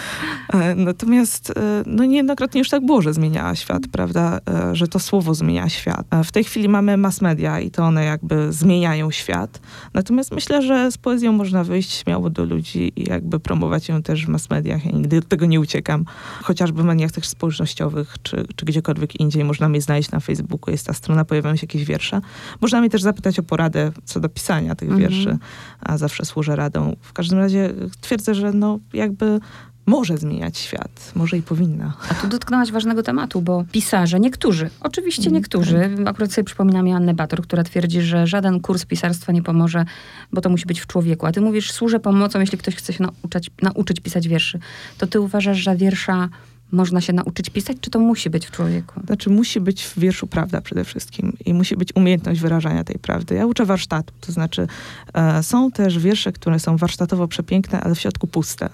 E, 0.52 0.74
natomiast 0.74 1.50
e, 1.50 1.82
no 1.86 2.04
niejednokrotnie 2.04 2.58
już 2.58 2.68
tak 2.68 2.86
było, 2.86 3.02
że 3.02 3.14
zmieniała 3.14 3.54
świat, 3.54 3.82
prawda? 3.92 4.40
E, 4.50 4.76
że 4.76 4.88
to 4.88 4.98
słowo 4.98 5.34
zmienia 5.34 5.68
świat. 5.68 6.06
W 6.24 6.32
tej 6.32 6.44
chwili 6.44 6.68
mamy 6.68 6.96
mass 6.96 7.20
media 7.20 7.60
i 7.60 7.70
to 7.70 7.84
one 7.84 8.04
jakby 8.04 8.52
zmieniają 8.52 9.10
świat. 9.10 9.60
Natomiast 9.94 10.32
myślę, 10.32 10.62
że 10.62 10.90
z 10.90 10.98
poezją 10.98 11.32
można 11.32 11.64
wyjść 11.64 11.92
śmiało 11.92 12.30
do 12.30 12.44
ludzi 12.44 12.92
i 12.96 13.08
jakby 13.08 13.40
promować 13.40 13.88
ją 13.88 14.02
też 14.02 14.26
w 14.26 14.28
mass 14.28 14.50
mediach. 14.50 14.84
Ja 14.84 14.92
nigdy 14.92 15.18
od 15.18 15.28
tego 15.28 15.46
nie 15.46 15.60
uciekam. 15.60 16.04
Chociażby 16.42 16.82
w 16.82 16.84
mediach 16.84 17.12
też 17.12 17.28
społecznościowych, 17.28 18.14
czy, 18.22 18.46
czy 18.56 18.64
gdziekolwiek 18.64 19.20
indziej. 19.20 19.44
Można 19.44 19.68
mnie 19.68 19.80
znaleźć 19.80 20.10
na 20.10 20.20
Facebooku, 20.20 20.70
jest 20.70 20.86
ta 20.86 20.92
strona, 20.92 21.24
pojawiają 21.24 21.56
się 21.56 21.64
jakieś 21.64 21.84
wiersze. 21.84 22.20
Można 22.60 22.80
mnie 22.80 22.90
też 22.90 23.02
zapytać 23.02 23.38
o 23.38 23.42
poradę 23.42 23.92
co 24.04 24.20
do 24.20 24.28
pisania 24.28 24.74
tych 24.74 24.90
mhm. 24.90 25.00
wierszy, 25.10 25.38
a 25.80 25.98
zawsze 25.98 26.24
służę 26.24 26.56
radą 26.56 26.75
w 27.00 27.12
każdym 27.12 27.38
razie 27.38 27.72
twierdzę, 28.00 28.34
że 28.34 28.52
no 28.52 28.78
jakby 28.92 29.40
może 29.86 30.18
zmieniać 30.18 30.58
świat, 30.58 31.12
może 31.14 31.38
i 31.38 31.42
powinna. 31.42 31.92
A 32.10 32.14
tu 32.14 32.28
dotknęłaś 32.28 32.72
ważnego 32.72 33.02
tematu, 33.02 33.42
bo 33.42 33.64
pisarze, 33.72 34.20
niektórzy, 34.20 34.70
oczywiście 34.80 35.22
mm, 35.22 35.34
niektórzy, 35.34 35.90
akurat 36.06 36.32
sobie 36.32 36.44
przypominam 36.44 36.88
Annę 36.88 37.14
Bator, 37.14 37.42
która 37.42 37.64
twierdzi, 37.64 38.02
że 38.02 38.26
żaden 38.26 38.60
kurs 38.60 38.84
pisarstwa 38.84 39.32
nie 39.32 39.42
pomoże, 39.42 39.84
bo 40.32 40.40
to 40.40 40.48
musi 40.48 40.66
być 40.66 40.80
w 40.80 40.86
człowieku. 40.86 41.26
A 41.26 41.32
ty 41.32 41.40
mówisz, 41.40 41.72
służę 41.72 42.00
pomocą, 42.00 42.40
jeśli 42.40 42.58
ktoś 42.58 42.76
chce 42.76 42.92
się 42.92 43.04
nauczyć, 43.04 43.50
nauczyć 43.62 44.00
pisać 44.00 44.28
wierszy. 44.28 44.58
To 44.98 45.06
ty 45.06 45.20
uważasz, 45.20 45.58
że 45.58 45.76
wiersza 45.76 46.28
można 46.72 47.00
się 47.00 47.12
nauczyć 47.12 47.50
pisać, 47.50 47.76
czy 47.80 47.90
to 47.90 47.98
musi 47.98 48.30
być 48.30 48.46
w 48.46 48.50
człowieku? 48.50 49.00
Znaczy, 49.06 49.30
musi 49.30 49.60
być 49.60 49.84
w 49.84 49.98
wierszu 49.98 50.26
prawda 50.26 50.60
przede 50.60 50.84
wszystkim 50.84 51.36
i 51.44 51.54
musi 51.54 51.76
być 51.76 51.88
umiejętność 51.94 52.40
wyrażania 52.40 52.84
tej 52.84 52.98
prawdy. 52.98 53.34
Ja 53.34 53.46
uczę 53.46 53.64
warsztatu, 53.64 54.12
to 54.20 54.32
znaczy 54.32 54.66
e, 55.14 55.42
są 55.42 55.70
też 55.70 55.98
wiersze, 55.98 56.32
które 56.32 56.58
są 56.58 56.76
warsztatowo 56.76 57.28
przepiękne, 57.28 57.80
ale 57.80 57.94
w 57.94 58.00
środku 58.00 58.26
puste. 58.26 58.68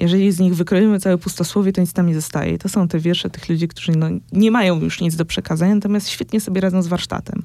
Jeżeli 0.00 0.32
z 0.32 0.40
nich 0.40 0.54
wykroimy 0.54 1.00
całe 1.00 1.18
pustosłowie, 1.18 1.72
to 1.72 1.80
nic 1.80 1.92
tam 1.92 2.06
nie 2.06 2.14
zostaje. 2.14 2.54
I 2.54 2.58
to 2.58 2.68
są 2.68 2.88
te 2.88 2.98
wiersze 2.98 3.30
tych 3.30 3.48
ludzi, 3.48 3.68
którzy 3.68 3.92
no, 3.92 4.06
nie 4.32 4.50
mają 4.50 4.80
już 4.80 5.00
nic 5.00 5.16
do 5.16 5.24
przekazania, 5.24 5.74
natomiast 5.74 6.08
świetnie 6.08 6.40
sobie 6.40 6.60
radzą 6.60 6.82
z 6.82 6.86
warsztatem. 6.86 7.42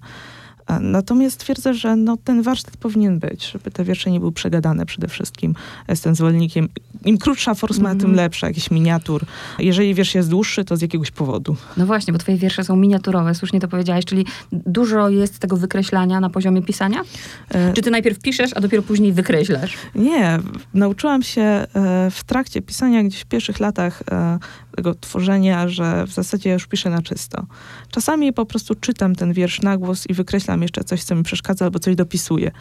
Natomiast 0.82 1.40
twierdzę, 1.40 1.74
że 1.74 1.96
no, 1.96 2.18
ten 2.24 2.42
warsztat 2.42 2.78
powinien 2.78 3.20
być, 3.20 3.52
żeby 3.52 3.72
te 3.72 3.84
wiersze 3.84 4.12
nie 4.12 4.20
były 4.20 4.32
przegadane 4.32 4.86
przede 4.86 5.08
wszystkim. 5.08 5.56
Jestem 5.88 6.16
zwolennikiem. 6.16 6.70
Im 7.06 7.18
krótsza 7.18 7.56
forma, 7.56 7.90
mm. 7.90 8.00
tym 8.00 8.16
lepsza, 8.16 8.48
jakiś 8.48 8.72
miniatur. 8.72 9.26
Jeżeli 9.60 9.94
wiersz 9.94 10.16
jest 10.16 10.30
dłuższy, 10.30 10.66
to 10.66 10.78
z 10.78 10.82
jakiegoś 10.82 11.12
powodu. 11.12 11.56
No 11.78 11.86
właśnie, 11.86 12.14
bo 12.14 12.20
twoje 12.20 12.38
wiersze 12.38 12.64
są 12.64 12.76
miniaturowe, 12.76 13.36
słusznie 13.36 13.60
to 13.60 13.68
powiedziałaś, 13.68 14.06
czyli 14.06 14.26
dużo 14.52 15.10
jest 15.10 15.40
tego 15.40 15.58
wykreślania 15.58 16.20
na 16.20 16.30
poziomie 16.30 16.62
pisania? 16.62 17.02
E... 17.50 17.74
Czy 17.74 17.82
ty 17.82 17.92
najpierw 17.92 18.20
piszesz, 18.20 18.52
a 18.56 18.62
dopiero 18.62 18.84
później 18.84 19.14
wykreślasz? 19.14 19.78
Nie, 19.96 20.40
nauczyłam 20.74 21.24
się 21.24 21.42
e, 21.42 21.68
w 22.12 22.24
trakcie 22.24 22.62
pisania, 22.62 23.04
gdzieś 23.04 23.22
w 23.22 23.26
pierwszych 23.26 23.60
latach 23.60 24.04
e, 24.12 24.40
tego 24.76 24.96
tworzenia, 24.96 25.70
że 25.70 26.08
w 26.08 26.12
zasadzie 26.12 26.54
już 26.54 26.68
piszę 26.68 26.90
na 26.90 27.02
czysto. 27.02 27.46
Czasami 27.92 28.34
po 28.34 28.46
prostu 28.46 28.76
czytam 28.76 29.16
ten 29.16 29.34
wiersz 29.34 29.62
na 29.62 29.78
głos 29.78 30.10
i 30.10 30.14
wykreślam 30.14 30.57
jeszcze 30.62 30.84
coś, 30.84 31.04
co 31.04 31.16
mi 31.16 31.24
przeszkadza, 31.24 31.66
albo 31.66 31.80
coś 31.80 31.96
dopisuję. 31.96 32.52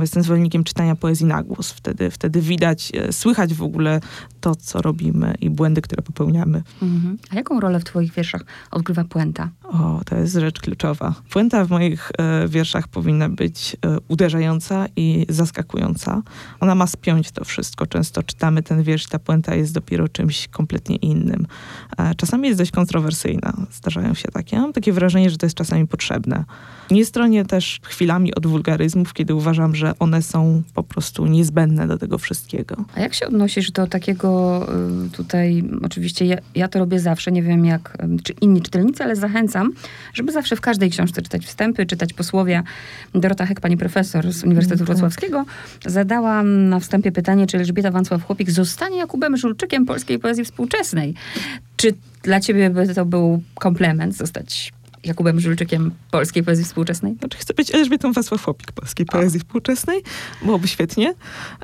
Jestem 0.00 0.22
zwolennikiem 0.22 0.64
czytania 0.64 0.96
poezji 0.96 1.26
na 1.26 1.42
głos. 1.42 1.72
Wtedy, 1.72 2.10
wtedy 2.10 2.40
widać, 2.40 2.92
e, 2.94 3.12
słychać 3.12 3.54
w 3.54 3.62
ogóle 3.62 4.00
to, 4.40 4.54
co 4.54 4.82
robimy 4.82 5.34
i 5.40 5.50
błędy, 5.50 5.82
które 5.82 6.02
popełniamy. 6.02 6.62
Mhm. 6.82 7.18
A 7.30 7.34
jaką 7.34 7.60
rolę 7.60 7.80
w 7.80 7.84
twoich 7.84 8.12
wierszach 8.12 8.44
odgrywa 8.70 9.04
puenta? 9.04 9.50
O, 9.72 10.00
to 10.06 10.16
jest 10.16 10.34
rzecz 10.34 10.60
kluczowa. 10.60 11.14
Puenta 11.30 11.64
w 11.64 11.70
moich 11.70 12.10
e, 12.18 12.48
wierszach 12.48 12.88
powinna 12.88 13.28
być 13.28 13.76
e, 13.86 13.96
uderzająca 14.08 14.86
i 14.96 15.26
zaskakująca. 15.28 16.22
Ona 16.60 16.74
ma 16.74 16.86
spiąć 16.86 17.30
to 17.30 17.44
wszystko. 17.44 17.86
Często 17.86 18.22
czytamy 18.22 18.62
ten 18.62 18.82
wiersz, 18.82 19.06
ta 19.06 19.18
puenta 19.18 19.54
jest 19.54 19.74
dopiero 19.74 20.08
czymś 20.08 20.48
kompletnie 20.48 20.96
innym. 20.96 21.46
E, 21.98 22.14
czasami 22.14 22.48
jest 22.48 22.60
dość 22.60 22.70
kontrowersyjna. 22.70 23.52
Zdarzają 23.72 24.14
się 24.14 24.28
takie. 24.28 24.56
Mam 24.58 24.72
takie 24.72 24.92
wrażenie, 24.92 25.30
że 25.30 25.36
to 25.36 25.46
jest 25.46 25.56
czasami 25.56 25.86
potrzebne. 25.86 26.44
Nie 26.90 27.04
stronię 27.04 27.44
też 27.44 27.80
chwilami 27.82 28.34
od 28.34 28.46
wulgaryzmów, 28.46 29.12
kiedy 29.12 29.34
uważam, 29.34 29.74
że 29.74 29.98
one 29.98 30.22
są 30.22 30.62
po 30.74 30.82
prostu 30.82 31.26
niezbędne 31.26 31.86
do 31.86 31.98
tego 31.98 32.18
wszystkiego. 32.18 32.76
A 32.94 33.00
jak 33.00 33.14
się 33.14 33.26
odnosisz 33.26 33.70
do 33.70 33.86
takiego 33.86 34.62
y, 35.06 35.10
tutaj, 35.10 35.64
oczywiście 35.82 36.26
ja, 36.26 36.36
ja 36.54 36.68
to 36.68 36.78
robię 36.78 37.00
zawsze, 37.00 37.32
nie 37.32 37.42
wiem 37.42 37.64
jak 37.64 37.98
czy 38.24 38.32
inni 38.32 38.62
czytelnicy, 38.62 39.04
ale 39.04 39.16
zachęcam, 39.16 39.61
żeby 40.14 40.32
zawsze 40.32 40.56
w 40.56 40.60
każdej 40.60 40.90
książce 40.90 41.22
czytać 41.22 41.46
wstępy, 41.46 41.86
czytać 41.86 42.12
posłowie. 42.12 42.62
Dorota 43.14 43.46
Hek, 43.46 43.60
pani 43.60 43.76
profesor 43.76 44.32
z 44.32 44.44
Uniwersytetu 44.44 44.82
mm, 44.82 44.86
tak. 44.86 44.96
Wrocławskiego, 44.96 45.44
zadała 45.86 46.42
na 46.42 46.80
wstępie 46.80 47.12
pytanie, 47.12 47.46
czy 47.46 47.58
Elżbieta 47.58 47.90
Wancław-Chłopik 47.90 48.50
zostanie 48.50 48.96
Jakubem 48.96 49.36
Żulczykiem 49.36 49.86
polskiej 49.86 50.18
poezji 50.18 50.44
współczesnej. 50.44 51.14
Czy 51.76 51.94
dla 52.22 52.40
ciebie 52.40 52.70
by 52.70 52.94
to 52.94 53.04
był 53.04 53.42
komplement 53.54 54.16
zostać 54.16 54.72
Jakubem 55.04 55.40
Żulczykiem 55.40 55.90
polskiej 56.10 56.42
poezji 56.42 56.64
współczesnej? 56.64 57.16
Znaczy, 57.18 57.38
chcę 57.38 57.54
być 57.54 57.74
Elżbietą 57.74 58.12
Wasławopik 58.12 58.72
polskiej 58.72 59.06
poezji 59.06 59.40
współczesnej. 59.40 60.02
Byłoby 60.44 60.68
świetnie. 60.68 61.14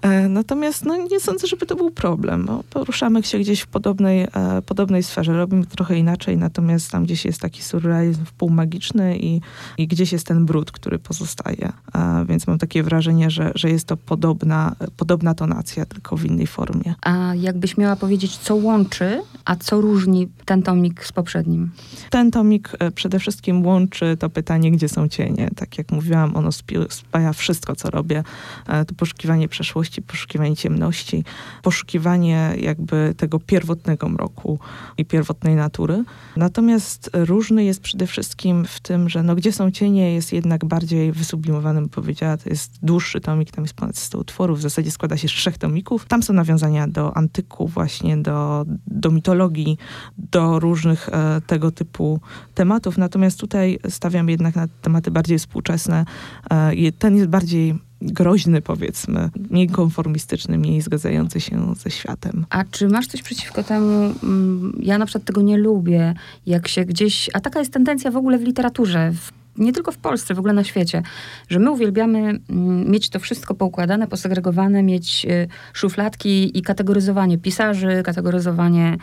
E, 0.02 0.28
natomiast 0.28 0.84
no, 0.84 0.96
nie 0.96 1.20
sądzę, 1.20 1.46
żeby 1.46 1.66
to 1.66 1.76
był 1.76 1.90
problem. 1.90 2.46
Bo 2.46 2.64
poruszamy 2.70 3.22
się 3.22 3.38
gdzieś 3.38 3.60
w 3.60 3.66
podobnej, 3.66 4.22
e, 4.22 4.62
podobnej 4.66 5.02
sferze. 5.02 5.32
Robimy 5.32 5.66
trochę 5.66 5.98
inaczej, 5.98 6.36
natomiast 6.36 6.90
tam 6.90 7.04
gdzieś 7.04 7.24
jest 7.24 7.40
taki 7.40 7.62
surrealizm 7.62 8.24
półmagiczny 8.38 9.18
i, 9.18 9.40
i 9.78 9.86
gdzieś 9.86 10.12
jest 10.12 10.26
ten 10.26 10.46
brud, 10.46 10.72
który 10.72 10.98
pozostaje. 10.98 11.72
E, 11.94 12.24
więc 12.28 12.46
mam 12.46 12.58
takie 12.58 12.82
wrażenie, 12.82 13.30
że, 13.30 13.52
że 13.54 13.70
jest 13.70 13.86
to 13.86 13.96
podobna, 13.96 14.76
podobna 14.96 15.34
tonacja, 15.34 15.86
tylko 15.86 16.16
w 16.16 16.24
innej 16.24 16.46
formie. 16.46 16.94
A 17.02 17.34
jakbyś 17.34 17.76
miała 17.76 17.96
powiedzieć, 17.96 18.36
co 18.36 18.56
łączy, 18.56 19.22
a 19.44 19.56
co 19.56 19.80
różni 19.80 20.28
ten 20.44 20.62
tomik 20.62 21.04
z 21.04 21.12
poprzednim? 21.12 21.70
Ten 22.10 22.30
tomik 22.30 22.72
e, 22.78 22.90
przede 22.90 23.18
wszystkim 23.18 23.27
wszystkim 23.30 23.66
łączy 23.66 24.16
to 24.16 24.30
pytanie, 24.30 24.70
gdzie 24.70 24.88
są 24.88 25.08
cienie. 25.08 25.50
Tak 25.56 25.78
jak 25.78 25.92
mówiłam, 25.92 26.36
ono 26.36 26.50
spaja 26.88 27.32
wszystko, 27.32 27.76
co 27.76 27.90
robię. 27.90 28.24
E, 28.66 28.84
to 28.84 28.94
poszukiwanie 28.94 29.48
przeszłości, 29.48 30.02
poszukiwanie 30.02 30.56
ciemności, 30.56 31.24
poszukiwanie 31.62 32.54
jakby 32.60 33.14
tego 33.16 33.40
pierwotnego 33.40 34.08
mroku 34.08 34.58
i 34.98 35.04
pierwotnej 35.04 35.54
natury. 35.54 36.04
Natomiast 36.36 37.10
różny 37.12 37.64
jest 37.64 37.80
przede 37.80 38.06
wszystkim 38.06 38.64
w 38.64 38.80
tym, 38.80 39.08
że 39.08 39.22
no, 39.22 39.34
gdzie 39.34 39.52
są 39.52 39.70
cienie 39.70 40.14
jest 40.14 40.32
jednak 40.32 40.64
bardziej 40.64 41.12
wysublimowanym, 41.12 41.84
bym 41.84 41.90
powiedziała. 41.90 42.36
To 42.36 42.50
jest 42.50 42.78
dłuższy 42.82 43.20
tomik, 43.20 43.50
tam 43.50 43.64
jest 43.64 43.74
ponad 43.74 43.96
100 43.96 44.18
utworów. 44.18 44.58
W 44.58 44.62
zasadzie 44.62 44.90
składa 44.90 45.16
się 45.16 45.28
z 45.28 45.32
trzech 45.32 45.58
tomików. 45.58 46.06
Tam 46.06 46.22
są 46.22 46.32
nawiązania 46.32 46.88
do 46.88 47.16
antyku, 47.16 47.68
właśnie 47.68 48.16
do, 48.16 48.64
do 48.86 49.10
mitologii, 49.10 49.78
do 50.18 50.60
różnych 50.60 51.08
e, 51.08 51.40
tego 51.46 51.70
typu 51.70 52.20
tematów. 52.54 52.98
Natomiast 52.98 53.17
Natomiast 53.18 53.40
tutaj 53.40 53.78
stawiam 53.88 54.28
jednak 54.28 54.56
na 54.56 54.68
tematy 54.82 55.10
bardziej 55.10 55.38
współczesne. 55.38 56.04
E, 56.50 56.92
ten 56.98 57.16
jest 57.16 57.28
bardziej 57.28 57.74
groźny, 58.02 58.62
powiedzmy, 58.62 59.30
mniej 59.50 59.68
konformistyczny, 59.68 60.58
mniej 60.58 60.80
zgadzający 60.80 61.40
się 61.40 61.74
ze 61.74 61.90
światem. 61.90 62.46
A 62.50 62.64
czy 62.64 62.88
masz 62.88 63.06
coś 63.06 63.22
przeciwko 63.22 63.62
temu? 63.62 64.14
Mm, 64.22 64.78
ja 64.82 64.98
na 64.98 65.06
przykład 65.06 65.24
tego 65.24 65.42
nie 65.42 65.56
lubię, 65.56 66.14
jak 66.46 66.68
się 66.68 66.84
gdzieś. 66.84 67.30
A 67.34 67.40
taka 67.40 67.58
jest 67.58 67.72
tendencja 67.72 68.10
w 68.10 68.16
ogóle 68.16 68.38
w 68.38 68.42
literaturze, 68.42 69.12
w 69.12 69.37
nie 69.58 69.72
tylko 69.72 69.92
w 69.92 69.98
Polsce, 69.98 70.34
w 70.34 70.38
ogóle 70.38 70.52
na 70.52 70.64
świecie, 70.64 71.02
że 71.48 71.58
my 71.58 71.70
uwielbiamy 71.70 72.18
mm, 72.18 72.90
mieć 72.90 73.08
to 73.10 73.20
wszystko 73.20 73.54
poukładane, 73.54 74.06
posegregowane, 74.06 74.82
mieć 74.82 75.26
y, 75.30 75.48
szufladki 75.72 76.58
i 76.58 76.62
kategoryzowanie 76.62 77.38
pisarzy, 77.38 78.02
kategoryzowanie 78.04 78.96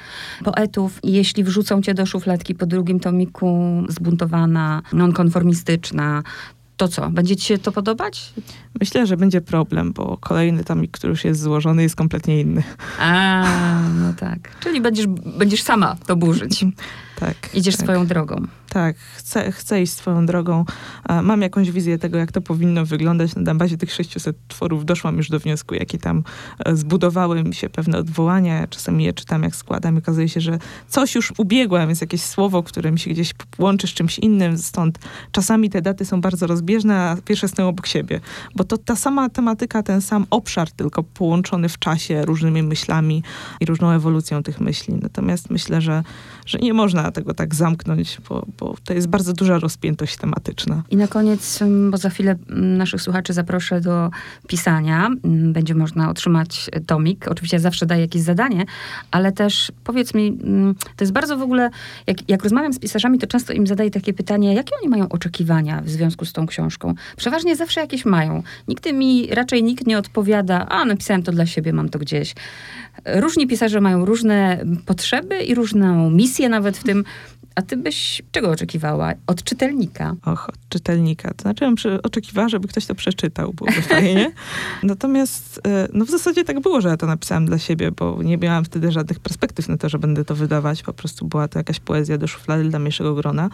poetów. 0.44 1.00
I 1.04 1.12
jeśli 1.12 1.44
wrzucą 1.44 1.82
cię 1.82 1.94
do 1.94 2.06
szufladki 2.06 2.56
po 2.56 2.66
drugim 2.66 3.00
tomiku 3.00 3.84
zbuntowana, 3.90 4.82
nonkonformistyczna, 4.94 6.24
to 6.78 6.88
co? 6.88 7.10
Będzie 7.10 7.36
ci 7.36 7.46
się 7.46 7.58
to 7.58 7.72
podobać? 7.72 8.34
Myślę, 8.80 9.08
że 9.08 9.18
będzie 9.18 9.42
problem, 9.42 9.94
bo 9.94 10.18
kolejny 10.18 10.64
tomik, 10.64 10.92
który 10.92 11.12
już 11.12 11.26
jest 11.26 11.42
złożony, 11.42 11.84
jest 11.84 11.96
kompletnie 11.96 12.42
inny. 12.42 12.64
A, 13.00 13.44
no 14.00 14.14
tak. 14.14 14.60
Czyli 14.60 14.82
będziesz, 14.82 15.08
będziesz 15.38 15.64
sama 15.64 15.96
to 16.06 16.16
burzyć. 16.16 16.66
Tak. 17.16 17.36
Idziesz 17.54 17.76
tak. 17.76 17.86
swoją 17.86 18.08
drogą. 18.08 18.48
Tak, 18.76 18.96
chcę, 18.98 19.52
chcę 19.52 19.82
iść 19.82 19.94
swoją 19.94 20.26
drogą. 20.26 20.66
Mam 21.24 21.42
jakąś 21.42 21.72
wizję 21.72 21.98
tego, 21.98 22.18
jak 22.18 22.32
to 22.32 22.42
powinno 22.42 22.86
wyglądać. 22.86 23.36
Na 23.36 23.56
bazie 23.56 23.78
tych 23.78 23.94
600 23.94 24.38
tworów 24.48 24.86
doszłam 24.86 25.18
już 25.18 25.30
do 25.30 25.40
wniosku, 25.40 25.76
jakie 25.76 25.98
tam 25.98 26.24
e, 26.66 26.76
zbudowały 26.76 27.44
mi 27.44 27.56
się 27.56 27.70
pewne 27.70 27.98
odwołania. 27.98 28.68
Czasami 28.68 29.04
je 29.04 29.14
czytam, 29.14 29.44
jak 29.44 29.56
składam 29.56 29.96
i 29.96 29.98
okazuje 29.98 30.30
się, 30.30 30.42
że 30.42 30.60
coś 30.88 31.16
już 31.16 31.34
ubiegłam, 31.38 31.90
jest 31.90 32.02
jakieś 32.02 32.22
słowo, 32.22 32.64
które 32.64 32.92
mi 32.92 33.00
się 33.00 33.10
gdzieś 33.10 33.34
łączy 33.60 33.88
z 33.88 33.90
czymś 33.90 34.20
innym. 34.20 34.58
Stąd 34.58 35.00
czasami 35.32 35.70
te 35.70 35.82
daty 35.82 36.06
są 36.06 36.22
bardzo 36.22 36.48
rozbieżne, 36.48 36.96
a 36.96 37.18
pierwsze 37.26 37.48
stoją 37.48 37.68
obok 37.68 37.88
siebie. 37.88 38.20
Bo 38.56 38.64
to 38.66 38.78
ta 38.78 38.96
sama 38.96 39.30
tematyka, 39.30 39.84
ten 39.84 40.02
sam 40.02 40.26
obszar, 40.30 40.72
tylko 40.72 41.04
połączony 41.04 41.70
w 41.70 41.80
czasie 41.80 42.26
różnymi 42.26 42.64
myślami 42.64 43.24
i 43.60 43.66
różną 43.66 43.92
ewolucją 43.92 44.44
tych 44.44 44.62
myśli. 44.62 44.94
Natomiast 45.02 45.50
myślę, 45.50 45.82
że, 45.82 46.04
że 46.46 46.58
nie 46.58 46.74
można 46.74 47.12
tego 47.12 47.34
tak 47.34 47.56
zamknąć, 47.56 48.18
bo, 48.30 48.46
bo 48.60 48.76
to 48.84 48.94
jest 48.94 49.08
bardzo 49.08 49.34
duża 49.34 49.60
rozpiętość 49.60 50.18
tematyczna. 50.18 50.84
I 50.90 50.96
na 50.96 51.08
koniec, 51.08 51.62
mm, 51.62 51.92
bo 51.92 51.98
za 51.98 52.10
chwilę 52.10 52.36
mm, 52.50 52.78
naszych 52.78 53.02
słuchaczy 53.02 53.34
zaproszę 53.34 53.82
do 53.82 54.10
pisania. 54.48 55.08
Mm, 55.08 55.54
będzie 55.54 55.76
można 55.76 56.10
otrzymać 56.10 56.70
tomik. 56.88 57.28
Oczywiście 57.28 57.60
zawsze 57.60 57.86
daję 57.86 58.02
jakieś 58.02 58.22
zadanie, 58.22 58.66
ale 59.12 59.32
też 59.32 59.72
powiedz 59.84 60.14
mi, 60.14 60.38
to 60.96 61.04
jest 61.04 61.14
bardzo 61.14 61.38
w 61.38 61.42
ogóle, 61.42 61.70
jak, 62.08 62.30
jak 62.30 62.44
rozmawiam 62.44 62.74
z 62.74 62.80
pisarzami, 62.80 63.20
to 63.20 63.28
często 63.28 63.54
im 63.54 63.68
zadaję 63.68 63.92
takie 63.92 64.14
pytanie, 64.14 64.54
jakie 64.54 64.72
oni 64.82 64.90
mają 64.90 65.10
oczekiwania 65.10 65.82
w 65.82 65.90
związku 65.90 66.26
z 66.26 66.34
tą 66.34 66.48
książką? 66.48 66.94
Przeważnie 67.18 67.56
zawsze 67.56 67.82
jakieś 67.82 68.06
mają. 68.06 68.44
Nigdy 68.68 68.94
mi, 68.94 69.28
raczej 69.32 69.64
nikt 69.64 69.88
nie 69.88 69.98
odpowiada, 69.98 70.66
a 70.70 70.86
napisałem 70.86 71.24
to 71.24 71.32
dla 71.32 71.46
siebie, 71.46 71.74
mam 71.74 71.90
to 71.90 72.00
gdzieś. 72.00 72.36
Różni 73.06 73.48
pisarze 73.48 73.82
mają 73.82 74.06
różne 74.06 74.66
potrzeby 74.86 75.44
i 75.44 75.56
różną 75.56 76.10
misję 76.10 76.50
nawet 76.50 76.78
w 76.78 76.84
tym, 76.84 77.04
A 77.56 77.62
ty 77.62 77.78
byś 77.78 78.22
czego 78.32 78.50
oczekiwała 78.52 79.14
od 79.28 79.44
czytelnika? 79.44 80.16
Och, 80.26 80.50
od 80.50 80.56
czytelnika. 80.70 81.34
To 81.34 81.42
znaczy, 81.42 81.66
bym 81.66 81.76
oczekiwała, 82.04 82.50
żeby 82.50 82.68
ktoś 82.68 82.86
to 82.86 82.96
przeczytał, 82.96 83.54
byłoby 83.54 83.82
fajnie. 83.82 84.32
Natomiast, 84.84 85.62
e, 85.68 85.88
no 85.94 86.06
w 86.06 86.10
zasadzie 86.10 86.44
tak 86.44 86.60
było, 86.60 86.82
że 86.82 86.90
ja 86.90 86.98
to 86.98 87.06
napisałam 87.06 87.46
dla 87.46 87.58
siebie, 87.60 87.92
bo 87.92 88.20
nie 88.24 88.38
miałam 88.38 88.66
wtedy 88.66 88.92
żadnych 88.92 89.20
perspektyw 89.20 89.68
na 89.70 89.78
to, 89.78 89.90
że 89.90 90.00
będę 90.00 90.26
to 90.26 90.36
wydawać. 90.36 90.84
Po 90.84 90.94
prostu 90.94 91.26
była 91.26 91.48
to 91.48 91.60
jakaś 91.60 91.80
poezja 91.80 92.18
do 92.18 92.28
szuflady 92.28 92.64
dla 92.70 92.80
mniejszego 92.80 93.16
grona. 93.16 93.50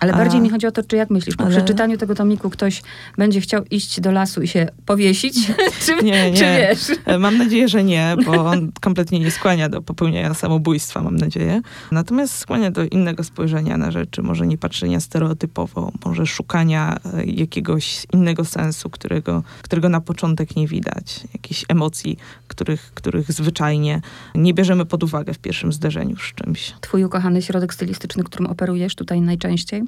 Ale 0.00 0.12
A- 0.12 0.16
bardziej 0.16 0.40
mi 0.40 0.50
chodzi 0.50 0.66
o 0.66 0.72
to, 0.72 0.82
czy 0.82 0.96
jak 0.96 1.10
myślisz, 1.10 1.36
po 1.36 1.44
Ale- 1.44 1.56
przeczytaniu 1.56 1.96
tego 1.98 2.14
tomiku 2.14 2.50
ktoś 2.50 2.82
będzie 3.18 3.40
chciał 3.40 3.64
iść 3.70 4.00
do 4.00 4.12
lasu 4.12 4.42
i 4.42 4.48
się 4.48 4.68
powiesić? 4.86 5.34
czy, 5.86 5.96
Nie, 6.04 6.30
nie. 6.30 6.36
czy 6.36 6.44
wiesz? 6.44 6.98
E, 7.04 7.18
Mam 7.18 7.38
nadzieję, 7.38 7.68
że 7.68 7.84
nie, 7.84 8.16
bo 8.26 8.32
on 8.46 8.72
kompletnie 8.80 9.20
nie 9.20 9.30
skłania 9.30 9.68
do 9.68 9.82
popełniania 9.82 10.34
samobójstwa, 10.34 11.02
mam 11.02 11.16
nadzieję. 11.16 11.60
Natomiast 11.92 12.38
skłania 12.38 12.70
do 12.70 12.84
innego 12.84 13.24
spojrzenia 13.24 13.45
na 13.78 13.90
rzeczy, 13.90 14.22
może 14.22 14.46
nie 14.46 14.58
patrzenia 14.58 15.00
stereotypowo, 15.00 15.92
może 16.04 16.26
szukania 16.26 16.96
e, 17.14 17.24
jakiegoś 17.24 18.06
innego 18.12 18.44
sensu, 18.44 18.90
którego, 18.90 19.42
którego 19.62 19.88
na 19.88 20.00
początek 20.00 20.56
nie 20.56 20.68
widać, 20.68 21.20
jakichś 21.34 21.64
emocji, 21.68 22.18
których, 22.48 22.92
których 22.94 23.32
zwyczajnie 23.32 24.00
nie 24.34 24.54
bierzemy 24.54 24.86
pod 24.86 25.02
uwagę 25.04 25.34
w 25.34 25.38
pierwszym 25.38 25.72
zderzeniu 25.72 26.16
z 26.16 26.34
czymś. 26.34 26.74
Twój 26.80 27.04
ukochany 27.04 27.42
środek 27.42 27.74
stylistyczny, 27.74 28.24
którym 28.24 28.46
operujesz 28.46 28.94
tutaj 28.94 29.20
najczęściej? 29.20 29.82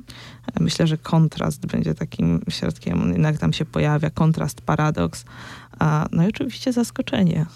E, 0.55 0.63
Myślę, 0.63 0.87
że 0.87 0.99
kontrast 0.99 1.67
będzie 1.67 1.95
takim 1.95 2.41
środkiem, 2.49 3.13
jednak 3.13 3.39
tam 3.39 3.53
się 3.53 3.65
pojawia, 3.65 4.11
kontrast, 4.11 4.61
paradoks, 4.61 5.25
a, 5.79 6.07
no 6.13 6.25
i 6.25 6.29
oczywiście 6.29 6.73
zaskoczenie. 6.73 7.47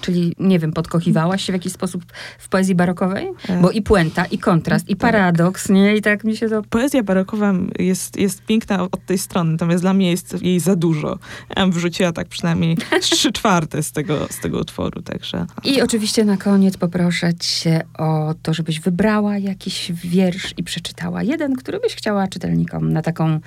Czyli, 0.00 0.34
nie 0.38 0.58
wiem, 0.58 0.72
podkochiwałaś 0.72 1.44
się 1.44 1.52
w 1.52 1.54
jakiś 1.54 1.72
sposób 1.72 2.04
w 2.38 2.48
poezji 2.48 2.74
barokowej? 2.74 3.28
E, 3.48 3.60
Bo 3.60 3.70
i 3.70 3.82
puenta, 3.82 4.24
i 4.24 4.38
kontrast, 4.38 4.88
i 4.88 4.96
Tak. 4.96 5.00
paradoks, 5.12 5.68
nie? 5.68 5.96
I 5.96 6.02
tak 6.02 6.24
mi 6.24 6.36
się 6.36 6.48
to... 6.48 6.62
Poezja 6.70 7.02
barokowa 7.02 7.52
jest, 7.78 8.16
jest 8.16 8.42
piękna 8.42 8.82
od 8.82 9.06
tej 9.06 9.18
strony, 9.18 9.52
natomiast 9.52 9.84
dla 9.84 9.94
mnie 9.94 10.10
jest 10.10 10.42
jej 10.42 10.60
za 10.60 10.76
dużo. 10.76 11.18
Ja 11.56 11.62
bym 11.62 11.72
wrzuciła 11.72 12.12
tak 12.12 12.28
przynajmniej 12.28 12.76
trzy 13.00 13.32
czwarte 13.32 13.82
z 13.82 13.92
tego, 13.92 14.26
z 14.30 14.40
tego 14.40 14.58
utworu, 14.58 15.02
także... 15.02 15.46
I 15.64 15.82
oczywiście 15.82 16.24
na 16.24 16.36
koniec 16.36 16.76
poproszę 16.76 17.34
cię 17.34 17.82
o 17.98 18.34
to, 18.42 18.54
żebyś 18.54 18.80
wybrała 18.80 19.38
jakiś 19.38 19.92
wiersz 19.92 20.54
i 20.56 20.62
przeczytała 20.62 21.22
jeden, 21.22 21.56
który 21.56 21.80
byś 21.80 21.94
chciała 21.96 22.28
czytelnikom 22.28 22.92
na 22.92 23.02
taką 23.02 23.40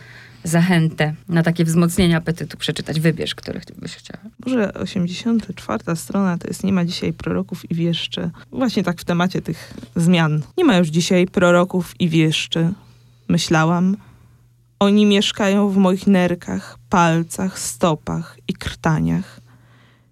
zachętę, 0.43 1.13
na 1.29 1.43
takie 1.43 1.65
wzmocnienie 1.65 2.17
apetytu 2.17 2.57
przeczytać. 2.57 2.99
Wybierz, 2.99 3.35
który 3.35 3.61
byś 3.77 3.95
chciała. 3.95 4.23
Może 4.45 4.73
84 4.73 5.95
strona 5.95 6.37
to 6.37 6.47
jest 6.47 6.63
Nie 6.63 6.73
ma 6.73 6.85
dzisiaj 6.85 7.13
proroków 7.13 7.71
i 7.71 7.75
wieszczy. 7.75 8.29
Właśnie 8.51 8.83
tak 8.83 9.01
w 9.01 9.03
temacie 9.03 9.41
tych 9.41 9.73
zmian. 9.95 10.41
Nie 10.57 10.65
ma 10.65 10.77
już 10.77 10.87
dzisiaj 10.87 11.27
proroków 11.27 11.93
i 11.99 12.09
wieszczy. 12.09 12.73
Myślałam. 13.27 13.97
Oni 14.79 15.05
mieszkają 15.05 15.69
w 15.69 15.77
moich 15.77 16.07
nerkach, 16.07 16.77
palcach, 16.89 17.59
stopach 17.59 18.37
i 18.47 18.53
krtaniach. 18.53 19.41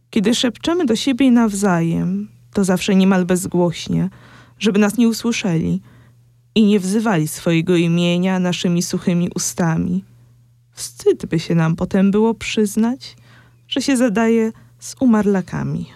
Kiedy 0.09 0.35
szepczemy 0.35 0.85
do 0.85 0.95
siebie 0.95 1.31
nawzajem, 1.31 2.27
to 2.53 2.63
zawsze 2.63 2.95
niemal 2.95 3.25
bezgłośnie, 3.25 4.09
żeby 4.59 4.79
nas 4.79 4.97
nie 4.97 5.07
usłyszeli 5.07 5.81
i 6.55 6.63
nie 6.63 6.79
wzywali 6.79 7.27
swojego 7.27 7.75
imienia 7.75 8.39
naszymi 8.39 8.81
suchymi 8.81 9.29
ustami. 9.35 10.03
Wstyd 10.79 11.25
by 11.25 11.39
się 11.39 11.55
nam 11.55 11.75
potem 11.75 12.11
było 12.11 12.33
przyznać, 12.33 13.15
że 13.67 13.81
się 13.81 13.97
zadaje 13.97 14.51
z 14.79 14.95
umarlakami. 14.99 15.89